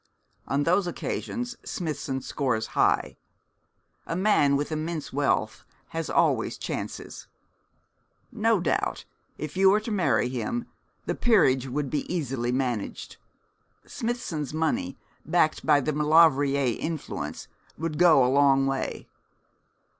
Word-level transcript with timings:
On 0.47 0.63
those 0.63 0.87
occasions 0.87 1.55
Smithson 1.63 2.21
scores 2.21 2.65
high. 2.73 3.17
A 4.07 4.15
man 4.15 4.55
with 4.55 4.71
immense 4.71 5.13
wealth 5.13 5.63
has 5.89 6.09
always 6.09 6.57
chances. 6.57 7.27
No 8.31 8.59
doubt, 8.59 9.05
if 9.37 9.55
you 9.55 9.69
were 9.69 9.79
to 9.81 9.91
marry 9.91 10.27
him, 10.27 10.65
the 11.05 11.13
peerage 11.13 11.67
would 11.67 11.91
be 11.91 12.11
easily 12.11 12.51
managed. 12.51 13.17
Smithson's 13.85 14.55
money, 14.55 14.97
backed 15.23 15.67
by 15.67 15.79
the 15.79 15.93
Maulevrier 15.93 16.75
influence, 16.79 17.47
would 17.77 17.99
go 17.99 18.25
a 18.25 18.33
long 18.33 18.65
way. 18.65 19.07